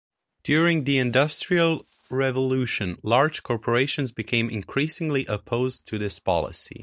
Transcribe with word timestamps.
During 0.41 0.85
the 0.85 0.97
Industrial 0.97 1.85
Revolution, 2.09 2.97
large 3.03 3.43
corporations 3.43 4.11
became 4.11 4.49
increasingly 4.49 5.25
opposed 5.27 5.85
to 5.89 5.99
this 5.99 6.17
policy. 6.17 6.79